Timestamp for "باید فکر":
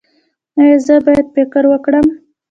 1.05-1.63